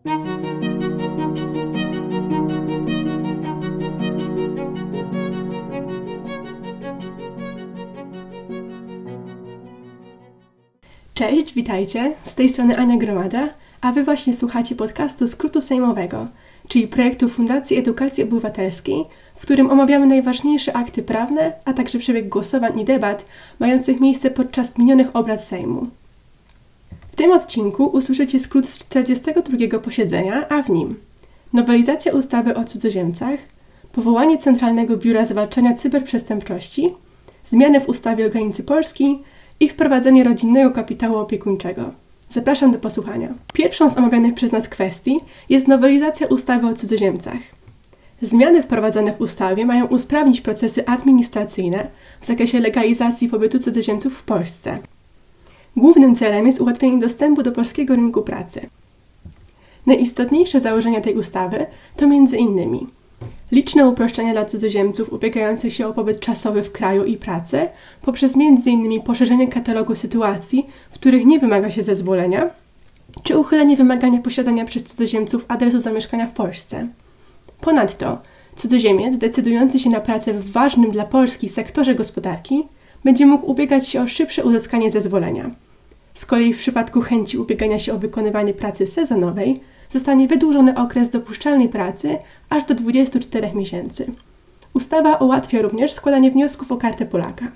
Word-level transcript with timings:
Cześć, 0.00 0.12
witajcie. 11.54 12.12
Z 12.24 12.34
tej 12.34 12.48
strony 12.48 12.76
Ania 12.76 12.96
Gromada, 12.96 13.48
a 13.80 13.92
wy 13.92 14.04
właśnie 14.04 14.34
słuchacie 14.34 14.74
podcastu 14.74 15.28
Skrótu 15.28 15.60
Sejmowego, 15.60 16.26
czyli 16.68 16.88
projektu 16.88 17.28
Fundacji 17.28 17.78
Edukacji 17.78 18.24
Obywatelskiej, 18.24 19.04
w 19.34 19.42
którym 19.42 19.70
omawiamy 19.70 20.06
najważniejsze 20.06 20.76
akty 20.76 21.02
prawne, 21.02 21.52
a 21.64 21.72
także 21.72 21.98
przebieg 21.98 22.28
głosowań 22.28 22.80
i 22.80 22.84
debat 22.84 23.24
mających 23.58 24.00
miejsce 24.00 24.30
podczas 24.30 24.78
minionych 24.78 25.16
obrad 25.16 25.44
Sejmu. 25.44 25.99
Tym 27.20 27.32
odcinku 27.32 27.84
usłyszycie 27.84 28.38
skrót 28.38 28.66
z 28.66 28.78
42 28.78 29.78
posiedzenia, 29.78 30.48
a 30.48 30.62
w 30.62 30.70
nim 30.70 30.94
nowelizacja 31.52 32.12
ustawy 32.12 32.54
o 32.54 32.64
cudzoziemcach, 32.64 33.40
powołanie 33.92 34.38
Centralnego 34.38 34.96
Biura 34.96 35.24
Zwalczania 35.24 35.74
Cyberprzestępczości, 35.74 36.94
zmiany 37.46 37.80
w 37.80 37.88
ustawie 37.88 38.26
o 38.26 38.30
granicy 38.30 38.62
Polski 38.64 39.18
i 39.60 39.68
wprowadzenie 39.68 40.24
rodzinnego 40.24 40.70
kapitału 40.70 41.16
opiekuńczego. 41.16 41.90
Zapraszam 42.30 42.72
do 42.72 42.78
posłuchania. 42.78 43.34
Pierwszą 43.52 43.90
z 43.90 43.98
omawianych 43.98 44.34
przez 44.34 44.52
nas 44.52 44.68
kwestii 44.68 45.20
jest 45.48 45.68
nowelizacja 45.68 46.26
ustawy 46.26 46.66
o 46.66 46.74
cudzoziemcach. 46.74 47.40
Zmiany 48.22 48.62
wprowadzone 48.62 49.12
w 49.12 49.20
ustawie 49.20 49.66
mają 49.66 49.86
usprawnić 49.86 50.40
procesy 50.40 50.86
administracyjne 50.86 51.86
w 52.20 52.26
zakresie 52.26 52.60
legalizacji 52.60 53.28
pobytu 53.28 53.58
cudzoziemców 53.58 54.18
w 54.18 54.22
Polsce. 54.22 54.78
Głównym 55.76 56.16
celem 56.16 56.46
jest 56.46 56.60
ułatwienie 56.60 56.98
dostępu 56.98 57.42
do 57.42 57.52
polskiego 57.52 57.96
rynku 57.96 58.22
pracy. 58.22 58.68
Najistotniejsze 59.86 60.60
założenia 60.60 61.00
tej 61.00 61.14
ustawy 61.14 61.66
to 61.96 62.04
m.in. 62.04 62.86
liczne 63.52 63.88
uproszczenia 63.88 64.32
dla 64.32 64.44
cudzoziemców 64.44 65.12
ubiegających 65.12 65.72
się 65.72 65.86
o 65.86 65.92
pobyt 65.92 66.20
czasowy 66.20 66.62
w 66.62 66.72
kraju 66.72 67.04
i 67.04 67.16
pracę 67.16 67.68
poprzez 68.02 68.34
m.in. 68.36 69.02
poszerzenie 69.02 69.48
katalogu 69.48 69.94
sytuacji, 69.94 70.66
w 70.90 70.94
których 70.94 71.26
nie 71.26 71.38
wymaga 71.38 71.70
się 71.70 71.82
zezwolenia, 71.82 72.50
czy 73.22 73.38
uchylenie 73.38 73.76
wymagania 73.76 74.18
posiadania 74.18 74.64
przez 74.64 74.84
cudzoziemców 74.84 75.44
adresu 75.48 75.78
zamieszkania 75.78 76.26
w 76.26 76.32
Polsce. 76.32 76.88
Ponadto 77.60 78.18
cudzoziemiec 78.56 79.18
decydujący 79.18 79.78
się 79.78 79.90
na 79.90 80.00
pracę 80.00 80.32
w 80.32 80.52
ważnym 80.52 80.90
dla 80.90 81.04
Polski 81.04 81.48
sektorze 81.48 81.94
gospodarki 81.94 82.62
będzie 83.04 83.26
mógł 83.26 83.50
ubiegać 83.50 83.88
się 83.88 84.02
o 84.02 84.08
szybsze 84.08 84.44
uzyskanie 84.44 84.90
zezwolenia. 84.90 85.50
Z 86.20 86.26
kolei 86.26 86.54
w 86.54 86.58
przypadku 86.58 87.00
chęci 87.00 87.38
ubiegania 87.38 87.78
się 87.78 87.94
o 87.94 87.98
wykonywanie 87.98 88.54
pracy 88.54 88.86
sezonowej 88.86 89.60
zostanie 89.88 90.28
wydłużony 90.28 90.76
okres 90.76 91.10
dopuszczalnej 91.10 91.68
pracy 91.68 92.18
aż 92.50 92.64
do 92.64 92.74
24 92.74 93.52
miesięcy. 93.54 94.10
Ustawa 94.74 95.14
ułatwia 95.14 95.62
również 95.62 95.92
składanie 95.92 96.30
wniosków 96.30 96.72
o 96.72 96.76
kartę 96.76 97.06
Polaka. 97.06 97.46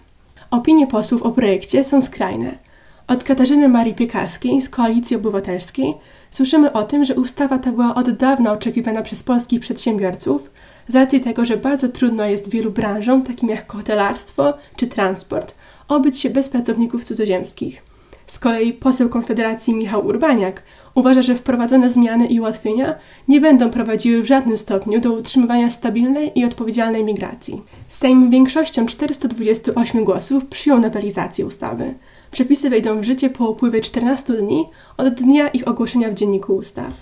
Opinie 0.50 0.86
posłów 0.86 1.22
o 1.22 1.32
projekcie 1.32 1.84
są 1.84 2.00
skrajne. 2.00 2.58
Od 3.06 3.24
Katarzyny 3.24 3.68
Marii 3.68 3.94
Piekarskiej 3.94 4.62
z 4.62 4.68
Koalicji 4.68 5.16
Obywatelskiej 5.16 5.94
słyszymy 6.30 6.72
o 6.72 6.82
tym, 6.82 7.04
że 7.04 7.14
ustawa 7.14 7.58
ta 7.58 7.72
była 7.72 7.94
od 7.94 8.10
dawna 8.10 8.52
oczekiwana 8.52 9.02
przez 9.02 9.22
polskich 9.22 9.60
przedsiębiorców, 9.60 10.50
z 10.88 10.94
racji 10.94 11.20
tego, 11.20 11.44
że 11.44 11.56
bardzo 11.56 11.88
trudno 11.88 12.24
jest 12.24 12.50
wielu 12.50 12.70
branżom, 12.70 13.22
takim 13.22 13.48
jak 13.48 13.72
hotelarstwo 13.72 14.54
czy 14.76 14.86
transport, 14.86 15.54
obyć 15.88 16.20
się 16.20 16.30
bez 16.30 16.48
pracowników 16.48 17.04
cudzoziemskich. 17.04 17.93
Z 18.26 18.38
kolei 18.38 18.72
poseł 18.72 19.08
Konfederacji 19.08 19.74
Michał 19.74 20.06
Urbaniak 20.06 20.62
uważa, 20.94 21.22
że 21.22 21.34
wprowadzone 21.34 21.90
zmiany 21.90 22.26
i 22.26 22.40
ułatwienia 22.40 22.94
nie 23.28 23.40
będą 23.40 23.70
prowadziły 23.70 24.22
w 24.22 24.26
żadnym 24.26 24.58
stopniu 24.58 25.00
do 25.00 25.12
utrzymywania 25.12 25.70
stabilnej 25.70 26.38
i 26.38 26.44
odpowiedzialnej 26.44 27.04
migracji. 27.04 27.62
Sejm 27.88 28.30
większością 28.30 28.86
428 28.86 30.04
głosów 30.04 30.46
przyjął 30.46 30.80
nowelizację 30.80 31.46
ustawy. 31.46 31.94
Przepisy 32.30 32.70
wejdą 32.70 33.00
w 33.00 33.04
życie 33.04 33.30
po 33.30 33.50
upływie 33.50 33.80
14 33.80 34.32
dni 34.32 34.64
od 34.96 35.14
dnia 35.14 35.48
ich 35.48 35.68
ogłoszenia 35.68 36.10
w 36.10 36.14
Dzienniku 36.14 36.54
Ustaw. 36.54 36.92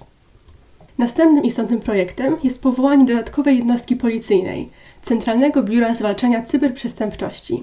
Następnym 0.98 1.44
istotnym 1.44 1.80
projektem 1.80 2.36
jest 2.42 2.62
powołanie 2.62 3.04
dodatkowej 3.04 3.56
jednostki 3.56 3.96
policyjnej 3.96 4.68
Centralnego 5.02 5.62
Biura 5.62 5.94
Zwalczania 5.94 6.42
Cyberprzestępczości. 6.42 7.62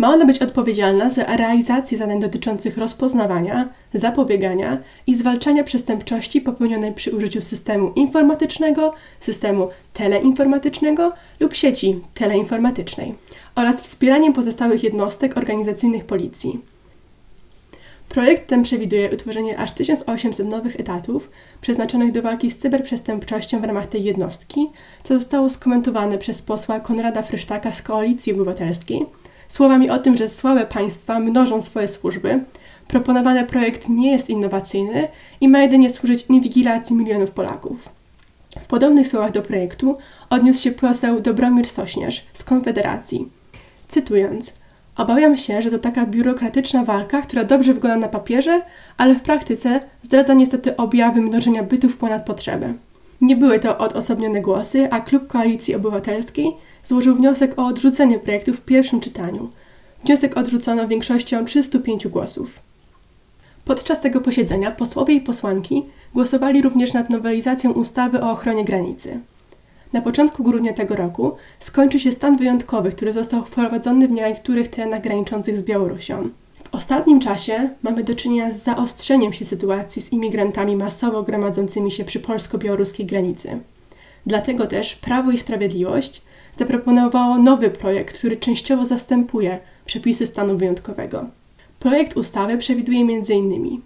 Ma 0.00 0.08
ona 0.08 0.24
być 0.24 0.38
odpowiedzialna 0.38 1.10
za 1.10 1.36
realizację 1.36 1.98
zadań 1.98 2.20
dotyczących 2.20 2.78
rozpoznawania, 2.78 3.68
zapobiegania 3.94 4.78
i 5.06 5.14
zwalczania 5.14 5.64
przestępczości 5.64 6.40
popełnionej 6.40 6.92
przy 6.92 7.16
użyciu 7.16 7.40
systemu 7.40 7.92
informatycznego, 7.96 8.94
systemu 9.18 9.68
teleinformatycznego 9.94 11.12
lub 11.40 11.54
sieci 11.54 12.00
teleinformatycznej 12.14 13.14
oraz 13.54 13.82
wspieraniem 13.82 14.32
pozostałych 14.32 14.84
jednostek 14.84 15.36
organizacyjnych 15.36 16.04
policji. 16.04 16.60
Projekt 18.08 18.46
ten 18.46 18.62
przewiduje 18.62 19.10
utworzenie 19.10 19.58
aż 19.58 19.72
1800 19.72 20.48
nowych 20.48 20.80
etatów 20.80 21.30
przeznaczonych 21.60 22.12
do 22.12 22.22
walki 22.22 22.50
z 22.50 22.58
cyberprzestępczością 22.58 23.60
w 23.60 23.64
ramach 23.64 23.86
tej 23.86 24.04
jednostki, 24.04 24.66
co 25.04 25.14
zostało 25.14 25.50
skomentowane 25.50 26.18
przez 26.18 26.42
posła 26.42 26.80
Konrada 26.80 27.22
Frysztaka 27.22 27.72
z 27.72 27.82
Koalicji 27.82 28.32
Obywatelskiej 28.32 29.06
słowami 29.50 29.90
o 29.90 29.98
tym, 29.98 30.16
że 30.16 30.28
słabe 30.28 30.66
państwa 30.66 31.20
mnożą 31.20 31.62
swoje 31.62 31.88
służby. 31.88 32.44
Proponowany 32.88 33.44
projekt 33.44 33.88
nie 33.88 34.12
jest 34.12 34.30
innowacyjny 34.30 35.08
i 35.40 35.48
ma 35.48 35.62
jedynie 35.62 35.90
służyć 35.90 36.26
inwigilacji 36.28 36.96
milionów 36.96 37.30
Polaków. 37.30 37.88
W 38.60 38.66
podobnych 38.66 39.08
słowach 39.08 39.32
do 39.32 39.42
projektu 39.42 39.98
odniósł 40.30 40.62
się 40.62 40.72
poseł 40.72 41.20
Dobromir 41.20 41.68
Sośnierz 41.68 42.26
z 42.34 42.44
Konfederacji. 42.44 43.28
Cytując, 43.88 44.60
Obawiam 44.96 45.36
się, 45.36 45.62
że 45.62 45.70
to 45.70 45.78
taka 45.78 46.06
biurokratyczna 46.06 46.84
walka, 46.84 47.22
która 47.22 47.44
dobrze 47.44 47.74
wygląda 47.74 48.06
na 48.06 48.08
papierze, 48.08 48.62
ale 48.96 49.14
w 49.14 49.22
praktyce 49.22 49.80
zdradza 50.02 50.34
niestety 50.34 50.76
objawy 50.76 51.20
mnożenia 51.20 51.62
bytów 51.62 51.96
ponad 51.96 52.26
potrzebę. 52.26 52.74
Nie 53.20 53.36
były 53.36 53.60
to 53.60 53.78
odosobnione 53.78 54.40
głosy, 54.40 54.88
a 54.90 55.00
Klub 55.00 55.26
Koalicji 55.26 55.74
Obywatelskiej 55.74 56.52
złożył 56.84 57.16
wniosek 57.16 57.58
o 57.58 57.66
odrzucenie 57.66 58.18
projektu 58.18 58.54
w 58.54 58.60
pierwszym 58.60 59.00
czytaniu. 59.00 59.50
Wniosek 60.04 60.36
odrzucono 60.36 60.88
większością 60.88 61.44
305 61.44 62.08
głosów. 62.08 62.60
Podczas 63.64 64.00
tego 64.00 64.20
posiedzenia 64.20 64.70
posłowie 64.70 65.14
i 65.14 65.20
posłanki 65.20 65.82
głosowali 66.14 66.62
również 66.62 66.92
nad 66.92 67.10
nowelizacją 67.10 67.72
ustawy 67.72 68.22
o 68.22 68.30
ochronie 68.30 68.64
granicy. 68.64 69.20
Na 69.92 70.00
początku 70.00 70.42
grudnia 70.42 70.72
tego 70.72 70.96
roku 70.96 71.36
skończy 71.58 72.00
się 72.00 72.12
stan 72.12 72.36
wyjątkowy, 72.36 72.90
który 72.90 73.12
został 73.12 73.44
wprowadzony 73.44 74.08
w 74.08 74.12
niektórych 74.12 74.68
terenach 74.68 75.02
graniczących 75.02 75.58
z 75.58 75.62
Białorusią. 75.62 76.28
W 76.64 76.74
ostatnim 76.74 77.20
czasie 77.20 77.70
mamy 77.82 78.04
do 78.04 78.14
czynienia 78.14 78.50
z 78.50 78.62
zaostrzeniem 78.62 79.32
się 79.32 79.44
sytuacji 79.44 80.02
z 80.02 80.12
imigrantami 80.12 80.76
masowo 80.76 81.22
gromadzącymi 81.22 81.90
się 81.90 82.04
przy 82.04 82.20
polsko-białoruskiej 82.20 83.06
granicy. 83.06 83.58
Dlatego 84.26 84.66
też 84.66 84.94
Prawo 84.94 85.30
i 85.30 85.38
Sprawiedliwość 85.38 86.22
zaproponowało 86.58 87.38
nowy 87.38 87.70
projekt, 87.70 88.18
który 88.18 88.36
częściowo 88.36 88.86
zastępuje 88.86 89.58
przepisy 89.84 90.26
stanu 90.26 90.56
wyjątkowego. 90.56 91.26
Projekt 91.80 92.16
ustawy 92.16 92.58
przewiduje 92.58 93.00
m.in. 93.00 93.80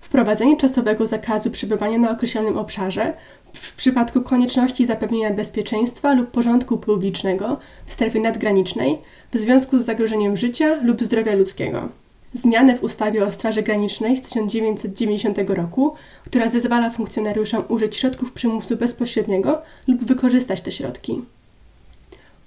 wprowadzenie 0.00 0.56
czasowego 0.56 1.06
zakazu 1.06 1.50
przebywania 1.50 1.98
na 1.98 2.10
określonym 2.10 2.58
obszarze 2.58 3.14
w 3.52 3.76
przypadku 3.76 4.20
konieczności 4.20 4.86
zapewnienia 4.86 5.30
bezpieczeństwa 5.30 6.14
lub 6.14 6.30
porządku 6.30 6.78
publicznego 6.78 7.56
w 7.86 7.92
strefie 7.92 8.20
nadgranicznej 8.20 8.98
w 9.32 9.38
związku 9.38 9.78
z 9.78 9.84
zagrożeniem 9.84 10.36
życia 10.36 10.74
lub 10.82 11.02
zdrowia 11.02 11.34
ludzkiego. 11.34 11.88
Zmianę 12.32 12.76
w 12.76 12.82
ustawie 12.82 13.26
o 13.26 13.32
Straży 13.32 13.62
Granicznej 13.62 14.16
z 14.16 14.22
1990 14.22 15.38
roku, 15.48 15.94
która 16.24 16.48
zezwala 16.48 16.90
funkcjonariuszom 16.90 17.64
użyć 17.68 17.96
środków 17.96 18.32
przymusu 18.32 18.76
bezpośredniego 18.76 19.62
lub 19.88 20.04
wykorzystać 20.04 20.60
te 20.60 20.72
środki. 20.72 21.22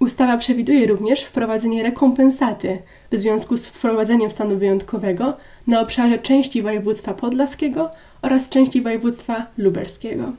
Ustawa 0.02 0.36
przewiduje 0.36 0.86
również 0.86 1.24
wprowadzenie 1.24 1.82
rekompensaty 1.82 2.78
w 3.10 3.16
związku 3.16 3.56
z 3.56 3.66
wprowadzeniem 3.66 4.30
stanu 4.30 4.56
wyjątkowego 4.56 5.36
na 5.66 5.80
obszarze 5.80 6.18
części 6.18 6.62
województwa 6.62 7.14
podlaskiego 7.14 7.90
oraz 8.22 8.48
części 8.48 8.80
województwa 8.80 9.46
lubelskiego. 9.58 10.32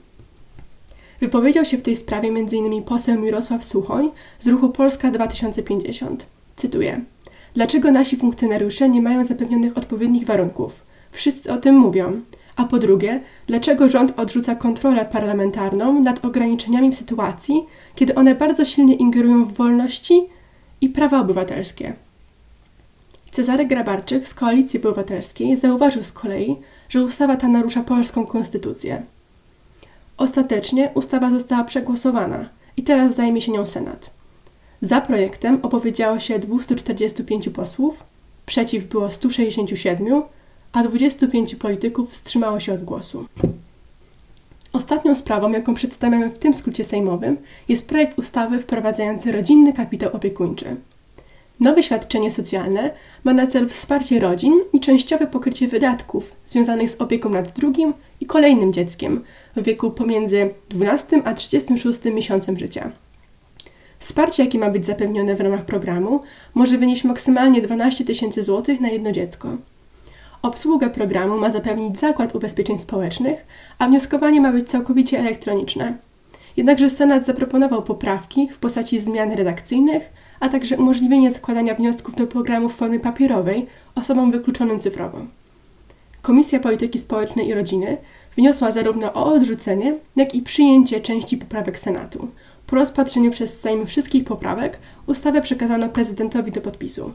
Wypowiedział 1.20 1.66
się 1.66 1.78
w 1.78 1.82
tej 1.82 1.96
sprawie 1.96 2.30
m.in. 2.30 2.84
poseł 2.84 3.20
Mirosław 3.20 3.66
Suchoń 3.66 4.10
z 4.40 4.48
ruchu 4.48 4.70
Polska 4.70 5.12
2050. 5.12 6.26
Cytuję: 6.56 7.02
Dlaczego 7.54 7.92
nasi 7.92 8.18
funkcjonariusze 8.18 8.90
nie 8.90 9.02
mają 9.02 9.26
zapewnionych 9.26 9.78
odpowiednich 9.78 10.26
warunków? 10.26 10.82
Wszyscy 11.12 11.54
o 11.54 11.58
tym 11.58 11.76
mówią. 11.76 12.22
A 12.56 12.66
po 12.66 12.80
drugie, 12.80 13.20
dlaczego 13.48 13.90
rząd 13.90 14.20
odrzuca 14.20 14.56
kontrolę 14.56 15.06
parlamentarną 15.06 16.00
nad 16.00 16.26
ograniczeniami 16.26 16.92
w 16.92 16.96
sytuacji, 16.96 17.64
kiedy 17.96 18.16
one 18.16 18.36
bardzo 18.36 18.66
silnie 18.66 18.96
ingerują 18.96 19.46
w 19.46 19.54
wolności 19.54 20.22
i 20.82 20.90
prawa 20.90 21.20
obywatelskie? 21.20 21.94
Cezary 23.32 23.66
Grabarczyk 23.66 24.28
z 24.28 24.34
Koalicji 24.34 24.80
Obywatelskiej 24.80 25.58
zauważył 25.58 26.04
z 26.04 26.12
kolei, 26.12 26.56
że 26.90 27.04
ustawa 27.04 27.36
ta 27.36 27.48
narusza 27.48 27.84
polską 27.84 28.26
konstytucję. 28.26 29.02
Ostatecznie 30.18 30.92
ustawa 30.94 31.30
została 31.30 31.64
przegłosowana 31.64 32.50
i 32.78 32.84
teraz 32.84 33.16
zajmie 33.16 33.42
się 33.42 33.52
nią 33.52 33.66
Senat. 33.66 34.10
Za 34.82 35.02
projektem 35.02 35.60
opowiedziało 35.62 36.20
się 36.20 36.40
245 36.40 37.50
posłów, 37.50 38.04
przeciw 38.46 38.86
było 38.86 39.12
167, 39.12 40.22
a 40.74 40.84
25 40.84 41.56
polityków 41.56 42.12
wstrzymało 42.12 42.60
się 42.60 42.74
od 42.74 42.84
głosu. 42.84 43.26
Ostatnią 44.74 45.16
sprawą, 45.16 45.52
jaką 45.52 45.74
przedstawiamy 45.74 46.30
w 46.30 46.40
tym 46.40 46.54
skrócie 46.54 46.84
sejmowym, 46.84 47.38
jest 47.68 47.88
projekt 47.88 48.20
ustawy 48.20 48.60
wprowadzający 48.60 49.32
rodzinny 49.32 49.74
kapitał 49.74 50.16
opiekuńczy. 50.16 50.76
Nowe 51.60 51.84
świadczenie 51.84 52.32
socjalne 52.32 52.92
ma 53.24 53.34
na 53.34 53.48
celu 53.48 53.70
wsparcie 53.70 54.20
rodzin 54.20 54.54
i 54.74 54.80
częściowe 54.80 55.28
pokrycie 55.28 55.68
wydatków 55.68 56.32
związanych 56.48 56.90
z 56.90 57.02
opieką 57.02 57.30
nad 57.30 57.52
drugim 57.52 57.94
i 58.22 58.26
kolejnym 58.26 58.74
dzieckiem 58.74 59.24
w 59.56 59.64
wieku 59.64 59.92
pomiędzy 59.92 60.50
12 60.70 61.22
a 61.26 61.34
36 61.34 62.04
miesiącem 62.06 62.60
życia. 62.60 62.92
Wsparcie, 64.00 64.44
jakie 64.44 64.60
ma 64.60 64.70
być 64.70 64.86
zapewnione 64.86 65.36
w 65.36 65.42
ramach 65.42 65.66
programu, 65.66 66.22
może 66.54 66.78
wynieść 66.78 67.04
maksymalnie 67.04 67.62
12 67.62 68.06
tysięcy 68.06 68.44
złotych 68.44 68.80
na 68.80 68.90
jedno 68.90 69.12
dziecko. 69.12 69.58
Obsługę 70.44 70.90
programu 70.90 71.38
ma 71.38 71.50
zapewnić 71.50 72.00
Zakład 72.00 72.36
Ubezpieczeń 72.36 72.80
Społecznych, 72.80 73.46
a 73.80 73.88
wnioskowanie 73.88 74.42
ma 74.42 74.52
być 74.52 74.70
całkowicie 74.70 75.20
elektroniczne. 75.20 75.98
Jednakże 76.58 76.90
Senat 76.90 77.26
zaproponował 77.26 77.84
poprawki 77.84 78.48
w 78.50 78.58
postaci 78.58 79.00
zmian 79.00 79.32
redakcyjnych, 79.32 80.14
a 80.40 80.50
także 80.50 80.78
umożliwienie 80.78 81.32
składania 81.32 81.76
wniosków 81.76 82.16
do 82.16 82.28
programu 82.28 82.70
w 82.70 82.76
formie 82.76 83.00
papierowej 83.00 83.68
osobom 83.96 84.32
wykluczonym 84.32 84.80
cyfrowo. 84.80 85.18
Komisja 86.22 86.60
Polityki 86.60 87.00
Społecznej 87.00 87.48
i 87.48 87.54
Rodziny 87.54 87.98
wniosła 88.36 88.72
zarówno 88.72 89.14
o 89.14 89.34
odrzucenie, 89.34 89.96
jak 90.16 90.36
i 90.36 90.42
przyjęcie 90.42 91.02
części 91.02 91.38
poprawek 91.38 91.80
Senatu. 91.80 92.28
Po 92.68 92.76
rozpatrzeniu 92.76 93.32
przez 93.32 93.60
Sejm 93.60 93.86
wszystkich 93.86 94.24
poprawek 94.26 94.78
ustawę 95.08 95.42
przekazano 95.42 95.90
prezydentowi 95.90 96.52
do 96.52 96.62
podpisu. 96.62 97.12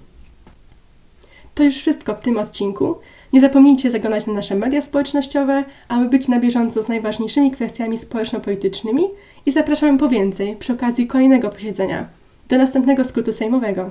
To 1.54 1.64
już 1.64 1.76
wszystko 1.76 2.14
w 2.14 2.20
tym 2.20 2.38
odcinku. 2.38 2.94
Nie 3.32 3.40
zapomnijcie 3.40 3.90
zaglądać 3.90 4.26
na 4.26 4.32
nasze 4.32 4.54
media 4.54 4.82
społecznościowe, 4.82 5.64
aby 5.88 6.08
być 6.08 6.28
na 6.28 6.40
bieżąco 6.40 6.82
z 6.82 6.88
najważniejszymi 6.88 7.50
kwestiami 7.50 7.98
społeczno-politycznymi 7.98 9.02
i 9.46 9.50
zapraszamy 9.50 9.98
po 9.98 10.08
więcej 10.08 10.56
przy 10.56 10.72
okazji 10.72 11.06
kolejnego 11.06 11.48
posiedzenia. 11.48 12.08
Do 12.48 12.58
następnego 12.58 13.04
skrótu 13.04 13.32
sejmowego. 13.32 13.90